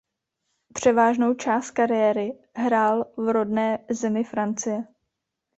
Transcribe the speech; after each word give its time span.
Převážnou 0.73 1.33
část 1.33 1.71
kariéry 1.71 2.33
hrál 2.55 3.05
v 3.17 3.29
rodné 3.33 3.85
zemi 3.89 4.23
Francie. 4.23 4.83